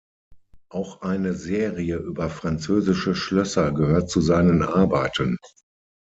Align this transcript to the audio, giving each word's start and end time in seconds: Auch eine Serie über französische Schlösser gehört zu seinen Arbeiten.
Auch 0.71 1.03
eine 1.03 1.35
Serie 1.35 1.97
über 1.97 2.31
französische 2.31 3.13
Schlösser 3.13 3.71
gehört 3.71 4.09
zu 4.09 4.19
seinen 4.19 4.63
Arbeiten. 4.63 5.37